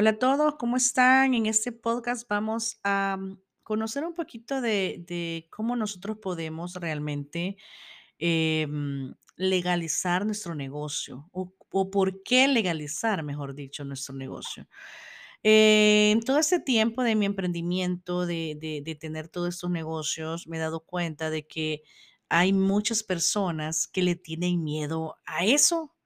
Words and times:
Hola 0.00 0.10
a 0.10 0.18
todos, 0.20 0.54
¿cómo 0.60 0.76
están? 0.76 1.34
En 1.34 1.46
este 1.46 1.72
podcast 1.72 2.28
vamos 2.28 2.78
a 2.84 3.16
mm, 3.18 3.40
conocer 3.64 4.04
un 4.04 4.14
poquito 4.14 4.60
de, 4.60 5.48
cómo 5.50 5.74
nosotros 5.74 6.18
podemos 6.22 6.74
realmente 6.74 7.56
eh, 8.20 8.68
mm, 8.70 9.10
legalizar 9.34 10.24
nuestro 10.24 10.54
negocio 10.54 11.28
o, 11.32 11.52
o 11.70 11.90
por 11.90 12.22
qué 12.22 12.46
legalizar, 12.46 13.24
mejor 13.24 13.56
dicho, 13.56 13.84
nuestro 13.84 14.14
negocio. 14.14 14.68
Eh, 15.42 16.10
en 16.12 16.20
todo 16.20 16.38
este 16.38 16.60
tiempo 16.60 17.02
de 17.02 17.16
mi 17.16 17.26
emprendimiento, 17.26 18.24
de, 18.24 18.56
de, 18.60 18.82
de 18.84 18.94
tener 18.94 19.26
todos 19.26 19.48
estos 19.48 19.70
negocios, 19.70 20.46
me 20.46 20.58
he 20.58 20.60
dado 20.60 20.78
cuenta 20.78 21.28
de 21.28 21.48
que 21.48 21.82
hay 22.28 22.52
muchas 22.52 23.02
personas 23.02 23.88
que 23.88 24.02
le 24.02 24.14
tienen 24.14 24.62
miedo 24.62 25.16
a 25.26 25.44
eso. 25.44 25.97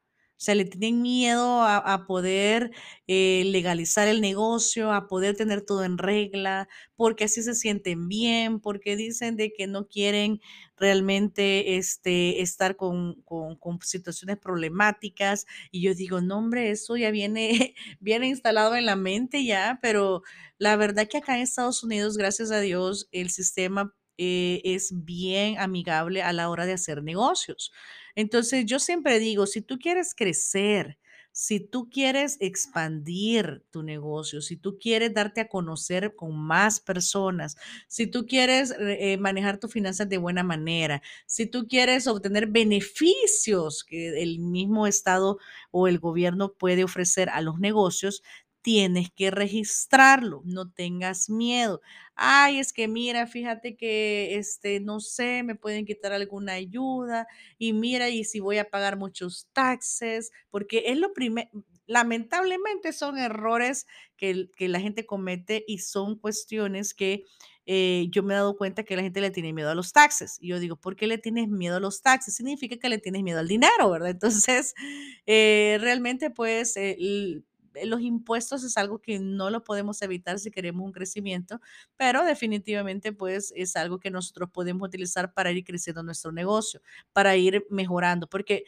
Sea, 0.43 0.57
le 0.57 0.65
tienen 0.65 1.03
miedo 1.03 1.63
a, 1.63 2.05
poder 2.07 2.73
eh, 3.07 3.45
legalizar 3.47 4.09
el 4.09 4.21
negocio, 4.21 4.93
a 4.93 5.07
poder 5.07 5.37
tener 5.37 5.63
todo 5.63 5.85
en 5.85 5.99
regla, 5.99 6.69
porque 6.97 7.25
así 7.25 7.43
se 7.45 7.55
sienten 7.55 8.09
bien, 8.09 8.59
porque 8.59 8.97
dicen 8.97 9.37
de 9.37 9.53
que 9.53 9.69
no 9.69 9.87
quieren 9.87 10.41
realmente 10.77 11.77
este, 11.77 12.43
estar 12.43 12.75
con, 12.75 13.23
con, 13.23 13.55
con 13.57 13.79
situaciones 13.83 14.37
problemáticas. 14.39 15.47
Y 15.71 15.83
yo 15.83 15.95
digo, 15.95 16.21
no, 16.21 16.39
hombre, 16.39 16.71
eso 16.71 16.97
ya 16.97 17.13
viene, 17.13 17.75
viene 18.01 18.27
instalado 18.27 18.75
en 18.75 18.87
la 18.87 18.97
mente 18.97 19.45
ya, 19.45 19.79
pero 19.81 20.23
la 20.59 20.75
verdad 20.75 21.07
que 21.09 21.19
acá 21.19 21.37
en 21.37 21.43
Estados 21.43 21.85
Unidos, 21.85 22.17
gracias 22.17 22.51
a 22.51 22.61
Dios, 22.61 23.09
el 23.13 23.31
sistema 23.31 23.95
eh, 24.19 24.61
es 24.65 25.05
bien 25.05 25.59
amigable 25.59 26.23
a 26.23 26.33
la 26.33 26.49
hora 26.51 26.67
de 26.67 26.73
hacer 26.75 27.03
negocios. 27.03 27.73
Entonces, 28.15 28.67
yo 28.67 28.79
siempre 28.79 29.19
digo, 29.19 29.47
si 29.47 29.63
tú 29.63 29.79
quieres 29.79 30.15
crecer, 30.15 30.99
si 31.35 31.61
tú 31.61 31.89
quieres 31.89 32.37
expandir 32.41 33.65
tu 33.71 33.83
negocio, 33.83 34.43
si 34.43 34.57
tú 34.57 34.79
quieres 34.79 35.15
darte 35.15 35.41
a 35.41 35.49
conocer 35.49 36.15
con 36.15 36.37
más 36.37 36.79
personas, 36.79 37.57
si 37.89 38.07
tú 38.07 38.27
quieres 38.27 38.71
eh, 38.73 39.13
eh, 39.13 39.17
manejar 39.17 39.59
tus 39.59 39.73
finanzas 39.73 40.09
de 40.11 40.19
buena 40.19 40.43
manera, 40.43 41.03
si 41.27 41.47
tú 41.47 41.67
quieres 41.67 42.07
obtener 42.07 42.49
beneficios 42.49 43.83
que 43.83 44.23
el 44.23 44.41
mismo 44.41 44.87
Estado 44.87 45.39
o 45.71 45.89
el 45.89 45.99
gobierno 45.99 46.53
puede 46.53 46.85
ofrecer 46.85 47.31
a 47.31 47.41
los 47.41 47.59
negocios, 47.59 48.23
tienes 48.63 49.11
que 49.11 49.31
registrarlo, 49.31 50.43
no 50.45 50.71
tengas 50.71 51.29
miedo. 51.29 51.81
Ay, 52.15 52.59
es 52.59 52.73
que 52.73 52.89
mira, 52.89 53.27
fíjate 53.27 53.77
que 53.77 54.37
este, 54.37 54.81
no 54.81 55.01
sé, 55.01 55.43
me 55.43 55.57
pueden 55.57 55.85
quitar 55.85 56.13
alguna 56.13 56.53
ayuda 56.55 57.27
y 57.59 57.73
mira, 57.73 58.09
y 58.09 58.25
si 58.25 58.41
voy 58.41 58.59
a 58.59 58.71
pagar 58.71 58.97
muchos 58.97 59.49
taxes, 59.53 60.31
porque 60.51 60.85
es 60.87 60.99
lo 60.99 61.13
primero, 61.13 61.51
lamentablemente 61.87 62.93
son 62.93 63.19
errores 63.19 63.87
que, 64.17 64.49
la 64.59 64.81
gente 64.81 65.05
comete 65.05 65.65
y 65.67 65.79
son 65.79 66.17
cuestiones 66.17 66.95
que 66.95 67.25
eh, 67.67 68.07
yo 68.11 68.23
me 68.23 68.35
he 68.35 68.37
dado 68.37 68.57
cuenta 68.57 68.85
que 68.85 68.97
la 68.97 69.03
gente 69.03 69.21
le 69.21 69.31
tiene 69.31 69.53
miedo 69.53 69.71
a 69.71 69.75
los 69.75 69.93
taxes. 69.93 70.39
Y 70.41 70.49
yo 70.49 70.61
digo, 70.61 70.77
¿por 70.77 70.97
qué 70.97 71.07
le 71.07 71.19
tienes 71.19 71.49
miedo 71.49 71.77
a 71.77 71.81
los 71.81 72.03
taxes? 72.03 72.37
Significa 72.37 72.77
que 72.77 72.89
le 72.89 72.99
tienes 72.99 73.23
miedo 73.23 73.41
al 73.41 73.49
dinero, 73.49 73.91
¿verdad? 73.91 74.11
Entonces, 74.11 74.75
eh, 75.27 75.79
realmente, 75.81 76.31
pues, 76.31 76.77
los 77.85 78.01
impuestos 78.03 78.65
es 78.65 78.77
algo 78.77 79.01
que 79.01 79.19
no 79.19 79.51
lo 79.51 79.65
podemos 79.65 80.01
evitar 80.03 80.39
si 80.39 80.51
queremos 80.51 80.85
un 80.85 80.93
crecimiento, 80.93 81.61
pero 81.97 82.25
definitivamente, 82.25 83.13
pues, 83.13 83.53
es 83.57 83.77
algo 83.77 83.99
que 84.01 84.11
nosotros 84.11 84.51
podemos 84.51 84.87
utilizar 84.89 85.33
para 85.35 85.51
ir 85.53 85.65
creciendo 85.65 86.03
nuestro 86.03 86.33
negocio, 86.33 86.81
para 87.13 87.37
ir 87.37 87.67
mejorando, 87.71 88.27
porque 88.29 88.65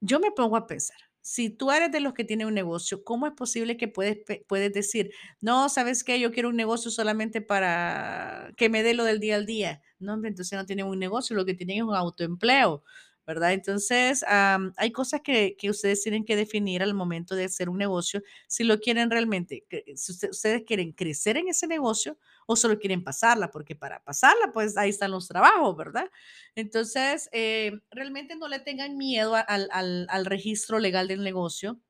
yo 0.00 0.20
me 0.20 0.30
pongo 0.30 0.56
a 0.56 0.66
pensar, 0.66 0.96
si 1.22 1.50
tú 1.50 1.72
eres 1.72 1.90
de 1.90 2.00
los 2.00 2.14
que 2.14 2.24
tienen 2.24 2.46
un 2.46 2.54
negocio, 2.54 3.02
¿cómo 3.02 3.26
es 3.26 3.32
posible 3.32 3.76
que 3.76 3.88
puedes, 3.88 4.18
puedes 4.46 4.72
decir, 4.72 5.10
no, 5.40 5.68
sabes 5.68 6.04
qué, 6.04 6.20
yo 6.20 6.30
quiero 6.32 6.50
un 6.50 6.56
negocio 6.56 6.90
solamente 6.90 7.40
para 7.40 8.52
que 8.56 8.68
me 8.68 8.82
dé 8.84 8.94
lo 8.94 9.02
del 9.04 9.18
día 9.18 9.34
al 9.36 9.46
día? 9.46 9.82
No, 9.98 10.14
hombre, 10.14 10.28
entonces 10.30 10.56
no 10.56 10.66
tienen 10.66 10.86
un 10.86 10.98
negocio, 11.00 11.34
lo 11.34 11.44
que 11.44 11.54
tienen 11.54 11.78
es 11.78 11.82
un 11.82 11.94
autoempleo, 11.96 12.84
¿verdad? 13.26 13.52
Entonces, 13.52 14.24
hay 14.28 14.92
cosas 14.92 15.20
que, 15.22 15.56
que 15.58 15.70
ustedes 15.70 16.02
tienen 16.02 16.24
que 16.24 16.36
definir 16.36 16.82
al 16.82 16.94
momento 16.94 17.34
de 17.34 17.44
hacer 17.44 17.68
un 17.68 17.78
negocio, 17.78 18.22
si 18.46 18.64
lo 18.64 18.78
quieren 18.80 19.10
realmente, 19.10 19.64
que- 19.68 19.84
si 19.96 20.12
usted- 20.12 20.30
ustedes 20.30 20.62
quieren 20.64 20.92
crecer 20.92 21.36
en 21.36 21.48
ese 21.48 21.66
negocio 21.66 22.18
o 22.46 22.56
solo 22.56 22.78
quieren 22.78 23.02
pasarla, 23.04 23.50
porque 23.50 23.74
para 23.76 24.02
pasarla, 24.04 24.52
pues 24.52 24.76
ahí 24.76 24.90
están 24.90 25.10
los 25.10 25.28
trabajos, 25.28 25.76
¿verdad? 25.76 26.10
Entonces, 26.54 27.28
eh, 27.32 27.72
realmente 27.90 28.36
no 28.36 28.48
le 28.48 28.60
tengan 28.60 28.96
miedo 28.96 29.34
a- 29.36 29.40
al, 29.40 29.68
al- 29.72 30.06
al 30.10 30.26
registro 30.26 30.78
legal 30.78 31.08
del 31.08 31.22
negocio. 31.22 31.80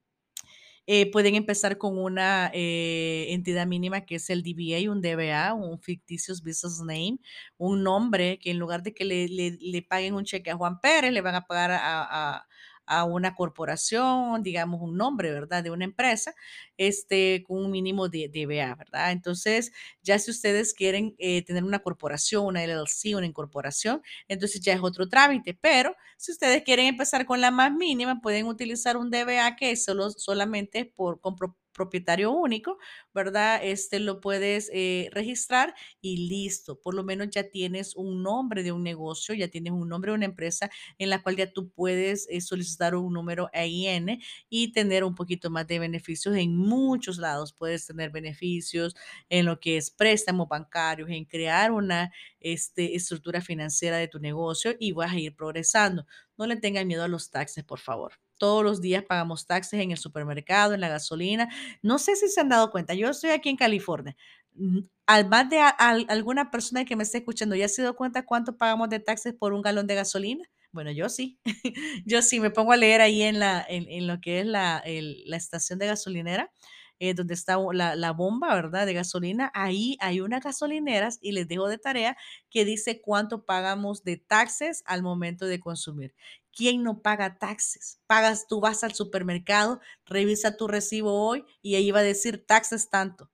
Eh, 0.88 1.10
pueden 1.10 1.34
empezar 1.34 1.78
con 1.78 1.98
una 1.98 2.50
eh, 2.54 3.26
entidad 3.30 3.66
mínima 3.66 4.02
que 4.02 4.16
es 4.16 4.30
el 4.30 4.42
DBA, 4.44 4.90
un 4.92 5.00
DBA, 5.02 5.52
un 5.54 5.80
fictitious 5.80 6.42
business 6.42 6.78
name, 6.80 7.18
un 7.58 7.82
nombre 7.82 8.38
que 8.38 8.50
en 8.52 8.58
lugar 8.58 8.82
de 8.84 8.94
que 8.94 9.04
le, 9.04 9.26
le- 9.28 9.58
le 9.60 9.82
paguen 9.82 10.14
un 10.14 10.24
cheque 10.24 10.50
a 10.50 10.56
Juan 10.56 10.80
Pérez, 10.80 11.12
le 11.12 11.20
van 11.22 11.34
a 11.34 11.46
pagar 11.46 11.72
a, 11.72 12.36
a- 12.36 12.46
a 12.86 13.04
una 13.04 13.34
corporación, 13.34 14.42
digamos 14.42 14.80
un 14.80 14.96
nombre, 14.96 15.30
¿verdad? 15.32 15.62
De 15.62 15.70
una 15.70 15.84
empresa, 15.84 16.34
este, 16.76 17.42
con 17.46 17.58
un 17.64 17.70
mínimo 17.70 18.08
de 18.08 18.28
DBA, 18.28 18.74
¿verdad? 18.74 19.12
Entonces, 19.12 19.72
ya 20.02 20.18
si 20.18 20.30
ustedes 20.30 20.74
quieren 20.74 21.14
eh, 21.18 21.42
tener 21.44 21.64
una 21.64 21.80
corporación, 21.80 22.46
una 22.46 22.62
LLC, 22.64 23.16
una 23.16 23.26
incorporación, 23.26 24.02
entonces 24.28 24.60
ya 24.60 24.72
es 24.72 24.80
otro 24.82 25.08
trámite, 25.08 25.54
pero 25.60 25.94
si 26.16 26.32
ustedes 26.32 26.62
quieren 26.62 26.86
empezar 26.86 27.26
con 27.26 27.40
la 27.40 27.50
más 27.50 27.72
mínima, 27.72 28.20
pueden 28.20 28.46
utilizar 28.46 28.96
un 28.96 29.10
DBA 29.10 29.56
que 29.56 29.72
es 29.72 29.84
solo, 29.84 30.10
solamente 30.10 30.84
por 30.84 31.20
con 31.20 31.36
propietario 31.76 32.32
único, 32.32 32.78
¿verdad? 33.14 33.60
Este 33.62 34.00
lo 34.00 34.20
puedes 34.20 34.70
eh, 34.72 35.08
registrar 35.12 35.74
y 36.00 36.28
listo. 36.28 36.80
Por 36.80 36.94
lo 36.94 37.04
menos 37.04 37.28
ya 37.30 37.50
tienes 37.50 37.94
un 37.94 38.22
nombre 38.22 38.62
de 38.62 38.72
un 38.72 38.82
negocio, 38.82 39.34
ya 39.34 39.48
tienes 39.48 39.72
un 39.72 39.88
nombre 39.88 40.10
de 40.12 40.16
una 40.16 40.24
empresa 40.24 40.70
en 40.98 41.10
la 41.10 41.22
cual 41.22 41.36
ya 41.36 41.52
tú 41.52 41.70
puedes 41.70 42.26
eh, 42.30 42.40
solicitar 42.40 42.94
un 42.94 43.12
número 43.12 43.50
EIN 43.52 44.20
y 44.48 44.72
tener 44.72 45.04
un 45.04 45.14
poquito 45.14 45.50
más 45.50 45.66
de 45.66 45.78
beneficios 45.78 46.34
en 46.36 46.56
muchos 46.56 47.18
lados. 47.18 47.52
Puedes 47.52 47.86
tener 47.86 48.10
beneficios 48.10 48.96
en 49.28 49.46
lo 49.46 49.60
que 49.60 49.76
es 49.76 49.90
préstamos 49.90 50.48
bancarios, 50.48 51.10
en 51.10 51.24
crear 51.24 51.72
una 51.72 52.12
este, 52.40 52.94
estructura 52.96 53.40
financiera 53.40 53.98
de 53.98 54.08
tu 54.08 54.18
negocio 54.18 54.74
y 54.78 54.92
vas 54.92 55.12
a 55.12 55.18
ir 55.18 55.34
progresando. 55.36 56.06
No 56.38 56.46
le 56.46 56.56
tengan 56.56 56.86
miedo 56.86 57.04
a 57.04 57.08
los 57.08 57.30
taxes, 57.30 57.64
por 57.64 57.80
favor. 57.80 58.25
Todos 58.38 58.64
los 58.64 58.80
días 58.80 59.04
pagamos 59.04 59.46
taxes 59.46 59.80
en 59.80 59.90
el 59.92 59.98
supermercado, 59.98 60.74
en 60.74 60.80
la 60.80 60.88
gasolina. 60.88 61.48
No 61.82 61.98
sé 61.98 62.16
si 62.16 62.28
se 62.28 62.40
han 62.40 62.48
dado 62.48 62.70
cuenta, 62.70 62.94
yo 62.94 63.08
estoy 63.10 63.30
aquí 63.30 63.48
en 63.48 63.56
California. 63.56 64.16
Mm, 64.54 64.80
Al 65.06 65.28
más 65.28 65.48
de 65.50 65.60
alguna 66.08 66.50
persona 66.50 66.84
que 66.84 66.96
me 66.96 67.02
esté 67.04 67.18
escuchando, 67.18 67.54
¿ya 67.56 67.68
se 67.68 67.82
dio 67.82 67.94
cuenta 67.96 68.24
cuánto 68.24 68.56
pagamos 68.56 68.88
de 68.88 69.00
taxes 69.00 69.34
por 69.34 69.52
un 69.52 69.62
galón 69.62 69.86
de 69.86 69.94
gasolina? 69.94 70.44
Bueno, 70.72 70.90
yo 70.90 71.08
sí. 71.08 71.38
Yo 72.06 72.20
sí 72.22 72.38
me 72.40 72.50
pongo 72.50 72.72
a 72.72 72.76
leer 72.76 73.00
ahí 73.00 73.22
en, 73.22 73.38
la, 73.38 73.64
en, 73.68 74.06
lo 74.06 74.20
que 74.20 74.40
es 74.40 74.46
la, 74.46 74.82
la 74.84 75.36
estación 75.36 75.78
de 75.78 75.86
gasolinera, 75.86 76.52
eh, 76.98 77.14
donde 77.14 77.34
está 77.34 77.56
la, 77.72 77.94
la 77.96 78.12
bomba, 78.12 78.54
¿verdad? 78.54 78.84
De 78.86 78.92
gasolina. 78.94 79.50
Ahí 79.54 79.96
hay 80.00 80.20
unas 80.20 80.42
gasolineras 80.42 81.18
y 81.22 81.32
les 81.32 81.48
dejo 81.48 81.68
de 81.68 81.78
tarea 81.78 82.16
que 82.50 82.64
dice 82.64 83.00
cuánto 83.00 83.44
pagamos 83.44 84.04
de 84.04 84.16
taxes 84.18 84.82
al 84.86 85.02
momento 85.02 85.46
de 85.46 85.60
consumir. 85.60 86.14
¿Quién 86.56 86.82
no 86.82 87.02
paga 87.02 87.38
taxes? 87.38 88.00
Pagas, 88.06 88.46
tú 88.48 88.60
vas 88.60 88.82
al 88.82 88.94
supermercado, 88.94 89.80
revisa 90.06 90.56
tu 90.56 90.66
recibo 90.68 91.12
hoy 91.12 91.44
y 91.60 91.74
ahí 91.74 91.90
va 91.90 91.98
a 92.00 92.02
decir 92.02 92.46
taxes 92.46 92.88
tanto. 92.88 93.30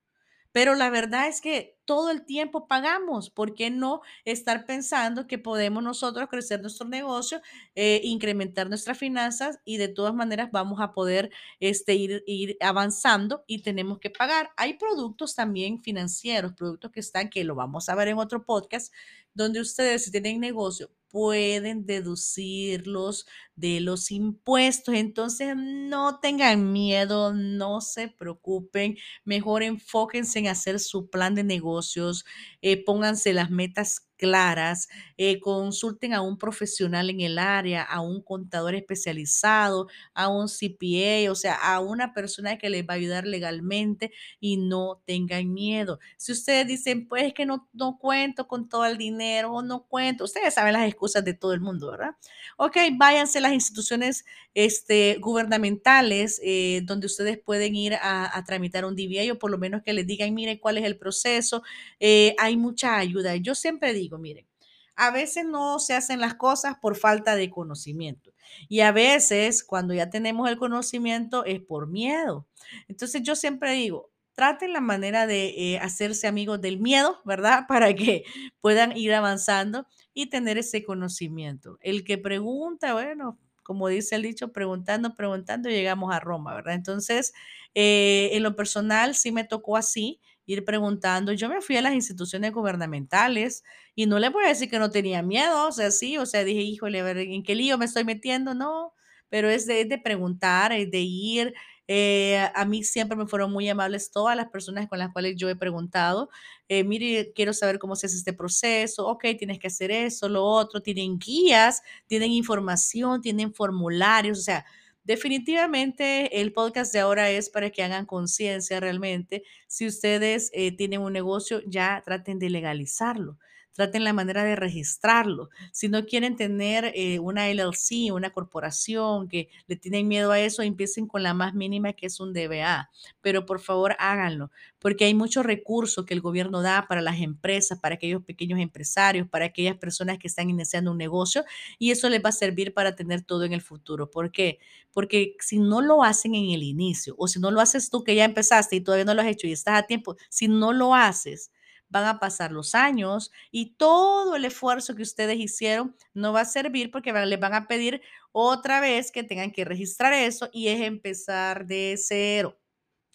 Pero 0.51 0.75
la 0.75 0.91
verdad 0.91 1.29
es 1.29 1.41
que 1.41 1.79
todo 1.85 2.11
el 2.11 2.25
tiempo 2.25 2.67
pagamos. 2.67 3.31
¿Por 3.31 3.55
qué 3.55 3.71
no 3.71 4.01
estar 4.25 4.67
pensando 4.67 5.29
que 5.29 5.39
podemos 5.39 5.85
nosotros 5.85 6.29
crecer 6.29 6.61
nuestro 6.61 6.89
negocio, 6.89 7.41
eh, 7.77 8.01
incrementar 8.03 8.69
nuestras 8.69 8.99
finanzas 8.99 9.61
y 9.65 9.77
de 9.77 9.89
todas 9.89 10.15
maneras 10.15 10.51
vamos 10.53 10.81
a 10.81 10.93
poder 10.93 11.31
este, 11.61 11.95
ir, 11.95 12.25
ir 12.27 12.57
avanzando 12.61 13.45
y 13.47 13.63
tenemos 13.63 14.01
que 14.01 14.11
pagar? 14.11 14.51
Hay 14.57 14.75
productos 14.75 15.37
también 15.37 15.81
financieros, 15.81 16.55
productos 16.55 16.91
que 16.91 17.01
están, 17.01 17.31
que 17.31 17.45
lo 17.45 17.55
vamos 17.55 17.89
a 17.89 17.95
ver 17.95 18.09
en 18.09 18.19
otro 18.19 18.45
podcast, 18.45 18.93
donde 19.33 19.61
ustedes 19.61 20.05
si 20.05 20.11
tienen 20.11 20.41
negocio 20.41 20.91
pueden 21.13 21.87
deducirlos 21.87 23.27
de 23.55 23.81
los 23.81 24.11
impuestos. 24.11 24.95
Entonces, 24.97 25.55
no 25.57 26.19
tengan 26.21 26.73
miedo, 26.73 27.33
no 27.35 27.81
se 27.81 28.09
preocupen 28.09 28.97
Mejor 29.25 29.63
enfóquense 29.63 30.39
en 30.41 30.49
hacer 30.49 30.81
su 30.81 31.09
plan 31.11 31.35
de 31.35 31.45
negocios, 31.45 32.25
eh, 32.63 32.83
pónganse 32.85 33.33
las 33.33 33.51
metas 33.51 34.09
claras, 34.23 34.89
eh, 35.17 35.41
consulten 35.41 36.15
a 36.15 36.21
un 36.21 36.39
profesional 36.39 37.11
en 37.11 37.21
el 37.23 37.41
área, 37.41 37.83
a 37.83 38.01
un 38.01 38.23
contador 38.23 38.77
especializado, 38.77 39.89
a 40.15 40.29
un 40.29 40.47
CPA, 40.47 41.29
o 41.29 41.35
sea, 41.35 41.57
a 41.57 41.81
una 41.81 42.15
persona 42.15 42.57
que 42.57 42.71
les 42.71 42.85
va 42.85 42.93
a 42.93 42.99
ayudar 42.99 43.27
legalmente 43.27 44.13
y 44.39 44.59
no 44.59 45.03
tengan 45.05 45.53
miedo. 45.53 45.99
Si 46.17 46.31
ustedes 46.31 46.69
dicen, 46.69 47.09
pues 47.09 47.25
es 47.25 47.35
que 47.35 47.47
no, 47.47 47.69
no 47.73 47.99
cuento 47.99 48.47
con 48.47 48.69
todo 48.69 48.87
el 48.87 48.97
dinero 48.97 49.51
o 49.55 49.61
no 49.61 49.89
cuento, 49.89 50.23
ustedes 50.23 50.55
saben 50.55 50.75
las 50.75 50.87
excusas 50.87 51.25
de 51.25 51.35
todo 51.35 51.53
el 51.53 51.61
mundo, 51.61 51.91
¿verdad? 51.91 52.15
Ok, 52.59 52.77
váyanse 52.93 53.39
a 53.39 53.41
las 53.41 53.55
instituciones 53.55 54.25
este, 54.55 55.17
gubernamentales 55.19 56.41
eh, 56.45 56.83
donde 56.85 57.07
ustedes 57.07 57.39
pueden 57.39 57.75
ir 57.75 57.95
a, 57.95 58.41
tramitar 58.47 58.85
un 58.85 58.95
DBA 58.95 59.33
o 59.33 59.39
por 59.39 59.51
lo 59.51 59.59
menos 59.59 59.83
que 59.83 59.93
les 59.93 60.07
digan, 60.07 60.33
miren 60.33 60.59
cuál 60.59 60.79
es 60.79 60.85
el 60.85 60.97
proceso. 60.97 61.65
Eh, 61.99 62.37
hay 62.39 62.57
mucha 62.57 62.99
ayuda. 62.99 63.35
Yo 63.37 63.55
siempre 63.55 63.93
digo, 63.93 64.12
miren, 64.19 64.47
a 64.95 65.11
veces 65.11 65.45
no 65.45 65.79
se 65.79 65.95
hacen 65.95 66.21
las 66.21 66.35
cosas 66.35 66.77
por 66.79 66.97
falta 66.97 67.35
de 67.35 67.51
conocimiento 67.51 68.33
y 68.69 68.81
a 68.81 68.93
veces 68.93 69.65
cuando 69.65 69.95
ya 69.95 70.11
tenemos 70.11 70.49
el 70.49 70.59
conocimiento 70.59 71.45
es 71.45 71.61
por 71.61 71.89
miedo. 71.89 72.47
Entonces 72.89 73.23
yo 73.23 73.35
siempre 73.35 73.73
digo, 73.73 74.11
traten 74.35 74.73
la 74.73 74.81
manera 74.81 75.27
de 75.27 75.49
eh, 75.57 75.79
hacerse 75.79 76.27
amigos 76.27 76.61
del 76.61 76.79
miedo, 76.79 77.21
¿verdad? 77.25 77.65
Para 77.69 77.95
que 77.95 78.25
puedan 78.61 78.97
ir 78.97 79.15
avanzando 79.15 79.87
y 80.15 80.27
tener 80.27 80.59
ese 80.59 80.85
conocimiento. 80.85 81.79
El 81.81 82.05
que 82.05 82.19
pregunta, 82.19 82.93
bueno, 82.93 83.39
como 83.63 83.89
dice 83.89 84.17
el 84.17 84.23
dicho, 84.23 84.53
preguntando, 84.53 85.15
preguntando, 85.15 85.69
llegamos 85.69 86.13
a 86.13 86.21
Roma, 86.21 86.55
¿verdad? 86.55 86.75
Entonces, 86.75 87.33
eh, 87.75 88.31
en 88.33 88.43
lo 88.43 88.57
personal 88.57 89.15
sí 89.15 89.33
me 89.33 89.45
tocó 89.45 89.77
así 89.77 90.21
ir 90.47 90.65
preguntando. 90.65 91.33
Yo 91.33 91.49
me 91.49 91.61
fui 91.61 91.77
a 91.77 91.83
las 91.83 91.95
instituciones 91.95 92.53
gubernamentales 92.53 93.63
y 93.95 94.07
no 94.07 94.19
le 94.19 94.29
voy 94.29 94.45
a 94.45 94.49
decir 94.49 94.69
que 94.71 94.79
no 94.79 94.91
tenía 94.91 95.23
miedo, 95.23 95.69
o 95.69 95.73
sea, 95.73 95.91
sí, 95.91 96.19
o 96.19 96.27
sea, 96.27 96.45
dije, 96.45 96.61
híjole, 96.63 97.01
a 97.01 97.05
ver, 97.05 97.19
¿en 97.19 97.43
qué 97.43 97.55
lío 97.55 97.79
me 97.79 97.85
estoy 97.85 98.05
metiendo? 98.05 98.55
No, 98.55 98.93
pero 99.29 99.49
es 99.49 99.67
de, 99.67 99.85
de 99.85 99.99
preguntar, 99.99 100.73
es 100.73 100.91
de 100.91 101.01
ir. 101.01 101.55
Eh, 101.89 102.39
a 102.55 102.65
mí 102.65 102.85
siempre 102.85 103.17
me 103.17 103.27
fueron 103.27 103.53
muy 103.53 103.69
amables 103.69 104.11
todas 104.11 104.37
las 104.37 104.49
personas 104.49 104.89
con 104.89 104.99
las 104.99 105.13
cuales 105.13 105.35
yo 105.37 105.49
he 105.49 105.57
preguntado. 105.57 106.31
Eh, 106.69 106.85
mire, 106.85 107.33
quiero 107.35 107.53
saber 107.53 107.79
cómo 107.79 107.97
se 107.97 108.07
hace 108.07 108.17
este 108.17 108.33
proceso. 108.33 109.07
Ok, 109.09 109.25
tienes 109.39 109.59
que 109.59 109.67
hacer 109.67 109.91
eso, 109.91 110.29
lo 110.29 110.45
otro. 110.45 110.81
Tienen 110.81 111.19
guías, 111.19 111.83
tienen 112.07 112.31
información, 112.31 113.21
tienen 113.21 113.53
formularios. 113.55 114.39
O 114.39 114.43
sea, 114.43 114.65
Definitivamente 115.05 116.41
el 116.41 116.53
podcast 116.53 116.93
de 116.93 117.01
ahora 117.01 117.29
es 117.31 117.51
para 117.51 117.71
que 117.71 117.83
hagan 117.83 118.07
conciencia 118.07 118.79
realmente. 118.79 119.43
Si 119.67 119.87
ustedes 119.87 120.51
eh, 120.55 120.77
tienen 120.77 121.01
un 121.01 121.13
negocio, 121.13 121.61
ya 121.67 122.03
traten 122.05 122.39
de 122.39 122.51
legalizarlo. 122.51 123.39
Traten 123.73 124.05
la 124.05 124.13
manera 124.13 124.45
de 124.45 124.55
registrarlo. 124.55 125.49
Si 125.73 125.89
no 125.89 126.05
quieren 126.05 126.37
tener 126.37 126.93
eh, 126.95 127.19
una 127.19 127.49
LLC, 127.49 128.13
una 128.13 128.31
corporación 128.31 129.29
que 129.29 129.49
le 129.67 129.77
tienen 129.77 130.09
miedo 130.09 130.31
a 130.31 130.41
eso, 130.41 130.63
empiecen 130.63 131.07
con 131.07 131.23
la 131.23 131.33
más 131.35 131.55
mínima 131.55 131.93
que 131.95 132.07
es 132.07 132.21
un 132.21 132.33
DBA. 132.35 132.91
Pero 133.23 133.47
por 133.47 133.61
favor 133.61 133.97
háganlo, 133.99 134.51
porque 134.79 135.05
hay 135.07 135.15
muchos 135.15 135.47
recursos 135.47 136.05
que 136.05 136.15
el 136.15 136.21
gobierno 136.21 136.61
da 136.61 136.87
para 136.89 137.01
las 137.01 137.21
empresas, 137.21 137.79
para 137.81 137.95
aquellos 137.95 138.23
pequeños 138.25 138.61
empresarios, 138.61 139.29
para 139.29 139.47
aquellas 139.47 139.77
personas 139.77 140.19
que 140.19 140.29
están 140.29 140.51
iniciando 140.51 140.91
un 140.91 140.99
negocio 140.99 141.45
y 141.79 141.91
eso 141.91 142.09
les 142.09 142.23
va 142.23 142.29
a 142.31 142.33
servir 142.33 142.75
para 142.75 142.95
tener 142.95 143.23
todo 143.23 143.45
en 143.45 143.53
el 143.53 143.63
futuro. 143.63 144.11
¿Por 144.11 144.31
qué? 144.33 144.59
Porque 144.93 145.35
si 145.41 145.59
no 145.59 145.81
lo 145.81 146.03
hacen 146.05 146.35
en 146.35 146.51
el 146.51 146.63
inicio 146.63 147.15
o 147.19 147.29
si 147.29 147.41
no 147.41 147.51
lo 147.51 147.61
haces 147.61 147.91
tú 147.91 148.05
que 148.05 148.15
ya 148.15 148.25
empezaste 148.25 148.77
y 148.77 148.81
todavía 148.81 149.05
no 149.05 149.15
lo 149.15 149.23
has 149.23 149.29
hecho 149.29 149.47
y 149.47 149.53
estás 149.53 149.79
a 149.79 149.87
tiempo, 149.87 150.17
si 150.29 150.49
no 150.49 150.73
lo 150.73 150.95
haces, 150.95 151.51
van 151.93 152.07
a 152.07 152.19
pasar 152.19 152.51
los 152.51 152.75
años 152.75 153.31
y 153.51 153.75
todo 153.75 154.35
el 154.35 154.45
esfuerzo 154.45 154.97
que 154.97 155.03
ustedes 155.03 155.39
hicieron 155.39 155.95
no 156.15 156.33
va 156.33 156.41
a 156.41 156.47
servir 156.47 156.91
porque 156.91 157.13
les 157.13 157.39
van 157.39 157.55
a 157.55 157.69
pedir 157.69 158.01
otra 158.33 158.81
vez 158.81 159.13
que 159.13 159.23
tengan 159.23 159.53
que 159.53 159.65
registrar 159.65 160.13
eso 160.15 160.49
y 160.53 160.69
es 160.69 160.81
empezar 160.81 161.67
de 161.67 161.97
cero. 161.99 162.59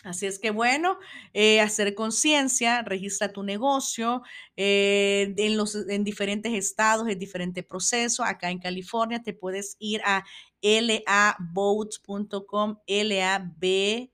Así 0.04 0.28
es 0.28 0.38
que 0.38 0.52
bueno, 0.52 1.00
eh, 1.34 1.60
hacer 1.60 1.96
conciencia, 1.96 2.84
registra 2.84 3.34
tu 3.34 3.42
negocio 3.42 4.22
eh, 4.56 5.34
en, 5.38 5.58
los, 5.58 5.76
en 5.76 6.04
diferentes 6.04 6.54
estados, 6.54 7.10
es 7.10 7.18
diferente 7.18 7.64
proceso. 7.64 8.24
Acá 8.24 8.52
en 8.52 8.60
California 8.60 9.24
te 9.24 9.34
puedes 9.34 9.76
ir 9.80 10.02
a 10.06 10.24
laboats.com, 10.62 12.78
L-A-B 12.86 14.12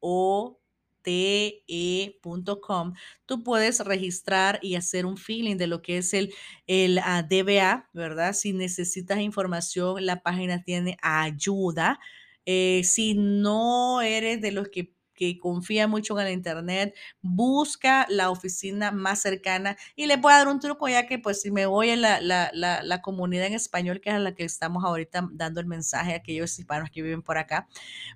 o 0.00 0.59
te.com, 1.02 2.94
tú 3.26 3.42
puedes 3.42 3.80
registrar 3.80 4.58
y 4.62 4.74
hacer 4.76 5.06
un 5.06 5.16
feeling 5.16 5.56
de 5.56 5.66
lo 5.66 5.82
que 5.82 5.98
es 5.98 6.14
el, 6.14 6.32
el 6.66 6.98
ah, 6.98 7.22
DBA, 7.22 7.88
¿verdad? 7.92 8.32
Si 8.34 8.52
necesitas 8.52 9.20
información, 9.20 10.04
la 10.06 10.22
página 10.22 10.62
tiene 10.62 10.96
ayuda. 11.02 11.98
Eh, 12.46 12.82
si 12.84 13.14
no 13.14 14.00
eres 14.00 14.40
de 14.40 14.52
los 14.52 14.68
que 14.68 14.94
que 15.20 15.38
confía 15.38 15.86
mucho 15.86 16.18
en 16.18 16.28
el 16.28 16.32
Internet, 16.32 16.96
busca 17.20 18.06
la 18.08 18.30
oficina 18.30 18.90
más 18.90 19.20
cercana 19.20 19.76
y 19.94 20.06
le 20.06 20.16
voy 20.16 20.32
a 20.32 20.38
dar 20.38 20.48
un 20.48 20.60
truco 20.60 20.88
ya 20.88 21.06
que 21.06 21.18
pues 21.18 21.42
si 21.42 21.50
me 21.50 21.66
voy 21.66 21.90
en 21.90 22.00
la, 22.00 22.22
la, 22.22 22.50
la, 22.54 23.02
comunidad 23.02 23.44
en 23.44 23.52
español, 23.52 24.00
que 24.00 24.08
es 24.08 24.16
a 24.16 24.18
la 24.18 24.34
que 24.34 24.44
estamos 24.44 24.82
ahorita 24.82 25.28
dando 25.32 25.60
el 25.60 25.66
mensaje 25.66 26.14
a 26.14 26.16
aquellos 26.16 26.58
hispanos 26.58 26.88
que 26.90 27.02
viven 27.02 27.20
por 27.20 27.36
acá, 27.36 27.68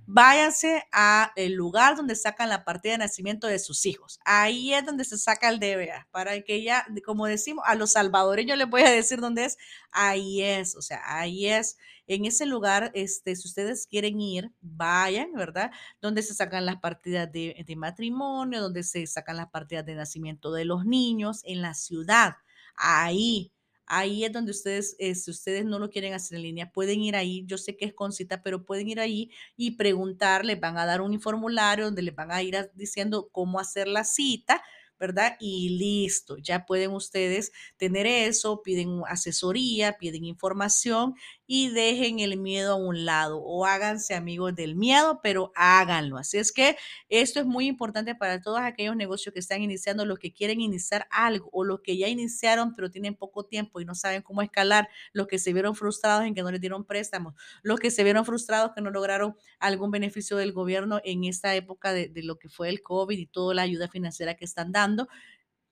váyanse 0.06 0.85
a 0.93 1.31
el 1.37 1.53
lugar 1.53 1.95
donde 1.95 2.17
sacan 2.17 2.49
la 2.49 2.65
partida 2.65 2.93
de 2.93 2.99
nacimiento 2.99 3.49
de 3.49 3.59
sus 3.59 3.85
hijos. 3.85 4.19
Ahí 4.25 4.73
es 4.73 4.87
donde 4.87 5.05
se 5.05 5.19
saca 5.19 5.51
el 5.51 5.61
DBA, 5.61 6.09
para 6.11 6.41
que 6.41 6.62
ya, 6.62 6.87
como 7.05 7.27
decimos, 7.27 7.65
a 7.67 7.75
los 7.75 7.93
salvadoreños 7.93 8.56
les 8.56 8.71
voy 8.71 8.81
a 8.81 8.91
decir 8.91 9.21
dónde 9.21 9.45
es, 9.45 9.59
ahí 9.93 10.43
es, 10.43 10.75
o 10.75 10.81
sea, 10.81 11.03
ahí 11.05 11.49
es 11.49 11.77
en 12.06 12.25
ese 12.27 12.47
lugar, 12.47 12.91
este, 12.95 13.35
si 13.37 13.49
ustedes 13.49 13.87
quieren 13.87 14.21
ir, 14.21 14.51
vayan, 14.61 15.33
¿verdad? 15.33 15.71
Donde 16.01 16.23
se 16.23 16.35
sacan 16.35 16.67
las 16.67 16.77
partidas 16.77 17.31
de, 17.33 17.75
matrimonio, 17.77 18.61
donde 18.61 18.83
se 18.83 19.06
sacan 19.06 19.37
las 19.37 19.51
partidas 19.51 19.87
de 19.87 19.95
nacimiento 19.95 20.53
de 20.53 20.65
los 20.65 20.85
niños 20.85 21.41
en 21.45 21.62
la 21.62 21.75
ciudad. 21.75 22.35
Ahí, 22.77 23.51
Ahí 23.87 24.25
es 24.25 24.33
donde 24.33 24.51
ustedes, 24.51 24.97
eh, 24.99 25.15
si 25.15 25.31
ustedes 25.31 25.67
no 25.67 25.79
lo 25.79 25.91
quieren 25.91 26.15
hacer 26.15 26.37
en 26.37 26.43
línea, 26.43 26.73
pueden 26.73 27.03
ir 27.03 27.17
ahí. 27.17 27.45
Yo 27.47 27.59
sé 27.59 27.77
que 27.77 27.85
es 27.85 27.93
con 27.93 28.12
cita, 28.12 28.43
pero 28.43 28.65
pueden 28.65 28.89
ir 28.89 28.99
ahí 28.99 29.31
y 29.59 29.73
preguntar. 29.73 30.43
Les 30.47 30.59
van 30.59 30.79
a 30.79 30.87
dar 30.87 31.03
un 31.03 31.21
formulario 31.21 31.85
donde 31.85 32.01
les 32.01 32.15
van 32.15 32.33
a 32.33 32.43
ir 32.43 32.71
diciendo 32.75 33.29
cómo 33.31 33.61
hacer 33.61 33.87
la 33.87 34.05
cita 34.05 34.62
¿verdad? 34.99 35.37
Y 35.41 35.71
listo, 35.71 36.37
ya 36.39 36.67
pueden 36.67 36.93
ustedes 36.93 37.53
tener 37.77 38.06
eso, 38.06 38.62
piden 38.62 39.03
asesoría, 39.09 39.99
piden 39.99 40.25
información 40.25 41.15
y 41.46 41.69
dejen 41.69 42.20
el 42.20 42.38
miedo 42.38 42.73
a 42.73 42.76
un 42.76 43.05
lado 43.05 43.38
o 43.43 43.67
háganse 43.67 44.14
amigos 44.14 44.55
del 44.55 44.76
miedo, 44.76 45.20
pero 45.23 45.52
háganlo. 45.55 46.17
Así 46.17 46.38
es 46.38 46.52
que 46.52 46.76
esto 47.08 47.41
es 47.41 47.46
muy 47.46 47.67
importante 47.67 48.14
para 48.14 48.41
todos 48.41 48.61
aquellos 48.61 48.96
negocios 48.96 49.32
que 49.32 49.41
están 49.41 49.62
iniciando, 49.62 50.06
los 50.06 50.19
que 50.19 50.32
quieren 50.32 50.61
iniciar 50.61 51.06
algo 51.11 51.49
o 51.52 51.64
los 51.64 51.81
que 51.81 51.96
ya 51.99 52.08
iniciaron 52.08 52.75
pero 52.75 52.91
tienen 52.91 53.14
poco 53.14 53.44
tiempo 53.44 53.81
y 53.81 53.85
no 53.85 53.94
saben 53.94 54.23
cómo 54.23 54.43
escalar, 54.43 54.88
los 55.12 55.26
que 55.26 55.38
se 55.38 55.52
vieron 55.52 55.75
frustrados 55.76 56.25
en 56.25 56.35
que 56.35 56.43
no 56.43 56.50
les 56.50 56.61
dieron 56.61 56.85
préstamos, 56.85 57.35
los 57.62 57.79
que 57.79 57.91
se 57.91 58.05
vieron 58.05 58.24
frustrados 58.24 58.72
que 58.74 58.81
no 58.81 58.91
lograron 58.91 59.36
algún 59.58 59.91
beneficio 59.91 60.36
del 60.36 60.53
gobierno 60.53 61.01
en 61.05 61.24
esta 61.24 61.55
época 61.55 61.93
de, 61.93 62.08
de 62.08 62.22
lo 62.22 62.39
que 62.39 62.48
fue 62.48 62.69
el 62.70 62.82
COVID 62.82 63.19
y 63.19 63.27
toda 63.27 63.55
la 63.55 63.63
ayuda 63.63 63.89
financiera 63.89 64.34
que 64.34 64.44
están 64.44 64.72
dando, 64.72 65.08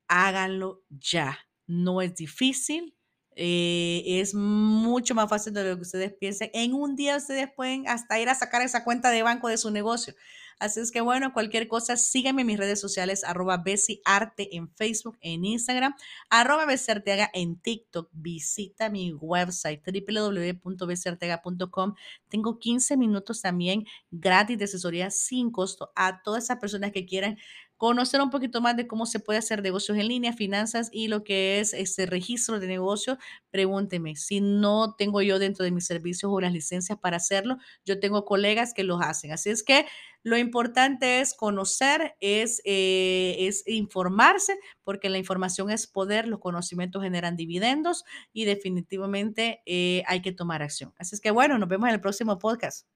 háganlo 0.07 0.83
ya. 0.89 1.39
No 1.67 2.01
es 2.01 2.15
difícil, 2.15 2.95
eh, 3.35 4.03
es 4.05 4.33
mucho 4.33 5.15
más 5.15 5.29
fácil 5.29 5.53
de 5.53 5.63
lo 5.63 5.75
que 5.75 5.81
ustedes 5.81 6.13
piensen. 6.13 6.49
En 6.53 6.73
un 6.73 6.95
día 6.95 7.17
ustedes 7.17 7.49
pueden 7.55 7.87
hasta 7.87 8.19
ir 8.19 8.29
a 8.29 8.35
sacar 8.35 8.61
esa 8.61 8.83
cuenta 8.83 9.09
de 9.09 9.23
banco 9.23 9.47
de 9.47 9.57
su 9.57 9.71
negocio. 9.71 10.13
Así 10.59 10.79
es 10.79 10.91
que 10.91 11.01
bueno, 11.01 11.33
cualquier 11.33 11.67
cosa, 11.67 11.97
síganme 11.97 12.41
en 12.41 12.47
mis 12.47 12.57
redes 12.57 12.79
sociales, 12.79 13.25
arroba 13.25 13.61
Arte 14.05 14.55
en 14.55 14.69
Facebook, 14.69 15.17
en 15.21 15.43
Instagram, 15.45 15.93
arroba 16.29 16.63
Arteaga 16.63 17.29
en 17.33 17.59
TikTok. 17.59 18.09
Visita 18.13 18.89
mi 18.89 19.11
website 19.13 19.81
www.bcarteaga.com. 19.85 21.95
Tengo 22.29 22.59
15 22.59 22.97
minutos 22.97 23.41
también 23.41 23.85
gratis 24.11 24.57
de 24.57 24.65
asesoría 24.65 25.09
sin 25.11 25.51
costo 25.51 25.91
a 25.95 26.21
todas 26.23 26.43
esas 26.45 26.59
personas 26.59 26.91
que 26.91 27.05
quieran 27.05 27.37
conocer 27.83 28.21
un 28.21 28.29
poquito 28.29 28.61
más 28.61 28.77
de 28.77 28.87
cómo 28.87 29.05
se 29.05 29.19
puede 29.19 29.39
hacer 29.39 29.61
negocios 29.61 29.97
en 29.97 30.07
línea, 30.07 30.31
finanzas 30.31 30.87
y 30.93 31.09
lo 31.09 31.25
que 31.25 31.59
es 31.59 31.73
este 31.73 32.05
registro 32.05 32.61
de 32.61 32.67
negocio, 32.67 33.17
pregúnteme. 33.51 34.15
Si 34.15 34.39
no 34.39 34.95
tengo 34.97 35.21
yo 35.21 35.37
dentro 35.37 35.65
de 35.65 35.71
mis 35.71 35.85
servicios 35.85 36.31
o 36.33 36.39
las 36.39 36.53
licencias 36.53 36.97
para 36.97 37.17
hacerlo, 37.17 37.57
yo 37.83 37.99
tengo 37.99 38.23
colegas 38.23 38.73
que 38.73 38.85
los 38.85 39.01
hacen. 39.01 39.33
Así 39.33 39.49
es 39.49 39.63
que 39.63 39.85
lo 40.23 40.37
importante 40.37 41.19
es 41.19 41.33
conocer, 41.33 42.15
es, 42.21 42.61
eh, 42.63 43.35
es 43.39 43.67
informarse, 43.67 44.57
porque 44.85 45.09
la 45.09 45.17
información 45.17 45.69
es 45.69 45.85
poder, 45.85 46.25
los 46.25 46.39
conocimientos 46.39 47.03
generan 47.03 47.35
dividendos 47.35 48.05
y 48.31 48.45
definitivamente 48.45 49.61
eh, 49.65 50.03
hay 50.07 50.21
que 50.21 50.31
tomar 50.31 50.61
acción. 50.61 50.93
Así 50.97 51.15
es 51.15 51.19
que 51.19 51.31
bueno, 51.31 51.57
nos 51.57 51.67
vemos 51.67 51.89
en 51.89 51.95
el 51.95 51.99
próximo 51.99 52.39
podcast. 52.39 52.87